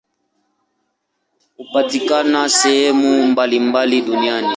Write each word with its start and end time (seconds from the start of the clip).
Hupatikana 1.57 2.49
sehemu 2.49 3.27
mbalimbali 3.27 4.01
duniani. 4.01 4.47